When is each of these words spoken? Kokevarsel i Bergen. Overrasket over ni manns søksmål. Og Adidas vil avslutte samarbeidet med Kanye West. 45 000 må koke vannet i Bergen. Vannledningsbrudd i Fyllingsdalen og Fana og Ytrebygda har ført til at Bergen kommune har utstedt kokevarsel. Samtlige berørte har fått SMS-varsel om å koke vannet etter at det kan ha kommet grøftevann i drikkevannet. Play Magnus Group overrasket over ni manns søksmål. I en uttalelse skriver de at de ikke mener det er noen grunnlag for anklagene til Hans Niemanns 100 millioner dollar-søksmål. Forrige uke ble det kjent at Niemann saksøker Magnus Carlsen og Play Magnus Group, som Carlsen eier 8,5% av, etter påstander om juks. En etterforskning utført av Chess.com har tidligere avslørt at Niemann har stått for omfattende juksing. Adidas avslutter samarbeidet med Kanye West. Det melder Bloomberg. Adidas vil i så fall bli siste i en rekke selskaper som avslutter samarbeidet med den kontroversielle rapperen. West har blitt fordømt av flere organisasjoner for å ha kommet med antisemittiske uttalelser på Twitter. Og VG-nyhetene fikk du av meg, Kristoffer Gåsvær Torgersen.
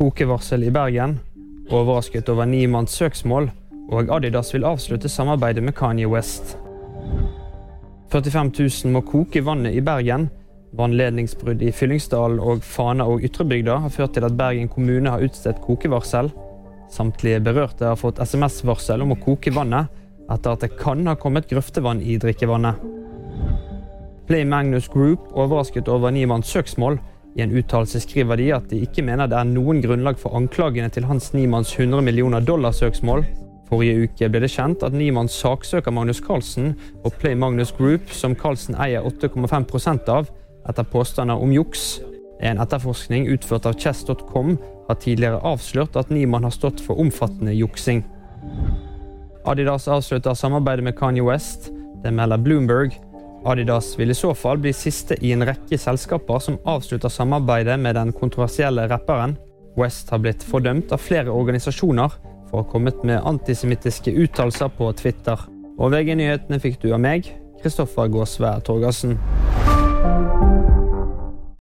Kokevarsel 0.00 0.62
i 0.64 0.70
Bergen. 0.70 1.18
Overrasket 1.68 2.28
over 2.32 2.46
ni 2.48 2.62
manns 2.66 2.94
søksmål. 2.96 3.50
Og 3.92 4.08
Adidas 4.08 4.54
vil 4.54 4.64
avslutte 4.64 5.10
samarbeidet 5.12 5.60
med 5.60 5.74
Kanye 5.76 6.08
West. 6.08 6.54
45 8.08 8.52
000 8.58 8.94
må 8.94 9.02
koke 9.04 9.42
vannet 9.44 9.76
i 9.76 9.82
Bergen. 9.84 10.30
Vannledningsbrudd 10.72 11.60
i 11.60 11.72
Fyllingsdalen 11.76 12.40
og 12.40 12.64
Fana 12.64 13.04
og 13.12 13.26
Ytrebygda 13.28 13.76
har 13.84 13.92
ført 13.92 14.16
til 14.16 14.24
at 14.24 14.38
Bergen 14.40 14.72
kommune 14.72 15.12
har 15.12 15.20
utstedt 15.20 15.60
kokevarsel. 15.66 16.32
Samtlige 16.88 17.44
berørte 17.44 17.92
har 17.92 18.00
fått 18.00 18.24
SMS-varsel 18.24 19.04
om 19.04 19.12
å 19.12 19.20
koke 19.20 19.52
vannet 19.52 19.92
etter 20.32 20.54
at 20.54 20.64
det 20.64 20.78
kan 20.80 21.04
ha 21.12 21.18
kommet 21.20 21.52
grøftevann 21.52 22.00
i 22.00 22.16
drikkevannet. 22.16 22.80
Play 24.30 24.48
Magnus 24.48 24.88
Group 24.88 25.28
overrasket 25.36 25.92
over 25.92 26.08
ni 26.08 26.24
manns 26.24 26.48
søksmål. 26.48 26.96
I 27.38 27.44
en 27.44 27.52
uttalelse 27.54 28.00
skriver 28.02 28.40
de 28.40 28.48
at 28.56 28.66
de 28.70 28.80
ikke 28.82 29.04
mener 29.06 29.30
det 29.30 29.38
er 29.38 29.46
noen 29.46 29.78
grunnlag 29.84 30.18
for 30.18 30.34
anklagene 30.38 30.90
til 30.90 31.06
Hans 31.06 31.30
Niemanns 31.36 31.72
100 31.76 32.02
millioner 32.02 32.42
dollar-søksmål. 32.42 33.24
Forrige 33.70 34.08
uke 34.08 34.28
ble 34.32 34.42
det 34.42 34.50
kjent 34.50 34.82
at 34.82 34.94
Niemann 34.96 35.30
saksøker 35.30 35.94
Magnus 35.94 36.18
Carlsen 36.24 36.72
og 37.04 37.14
Play 37.22 37.36
Magnus 37.38 37.70
Group, 37.76 38.10
som 38.10 38.34
Carlsen 38.34 38.74
eier 38.82 39.06
8,5% 39.06 40.10
av, 40.10 40.30
etter 40.68 40.88
påstander 40.90 41.38
om 41.38 41.52
juks. 41.54 42.00
En 42.42 42.58
etterforskning 42.58 43.28
utført 43.30 43.68
av 43.68 43.76
Chess.com 43.78 44.56
har 44.88 44.98
tidligere 44.98 45.42
avslørt 45.46 45.94
at 46.00 46.10
Niemann 46.10 46.48
har 46.48 46.54
stått 46.56 46.82
for 46.82 46.98
omfattende 46.98 47.54
juksing. 47.54 48.02
Adidas 49.46 49.86
avslutter 49.88 50.34
samarbeidet 50.34 50.84
med 50.84 50.98
Kanye 50.98 51.22
West. 51.24 51.70
Det 52.02 52.10
melder 52.12 52.42
Bloomberg. 52.42 52.96
Adidas 53.44 53.94
vil 53.98 54.10
i 54.12 54.16
så 54.16 54.34
fall 54.36 54.58
bli 54.60 54.72
siste 54.76 55.16
i 55.24 55.32
en 55.32 55.44
rekke 55.48 55.78
selskaper 55.80 56.42
som 56.44 56.58
avslutter 56.68 57.12
samarbeidet 57.12 57.78
med 57.80 57.96
den 57.96 58.12
kontroversielle 58.12 58.84
rapperen. 58.90 59.36
West 59.80 60.10
har 60.12 60.20
blitt 60.20 60.44
fordømt 60.44 60.92
av 60.92 61.00
flere 61.00 61.32
organisasjoner 61.32 62.18
for 62.50 62.60
å 62.60 62.64
ha 62.64 62.70
kommet 62.72 63.04
med 63.06 63.22
antisemittiske 63.24 64.12
uttalelser 64.12 64.72
på 64.76 64.90
Twitter. 65.00 65.46
Og 65.80 65.94
VG-nyhetene 65.94 66.60
fikk 66.60 66.82
du 66.82 66.90
av 66.92 67.00
meg, 67.00 67.30
Kristoffer 67.62 68.12
Gåsvær 68.12 68.60
Torgersen. 68.66 69.16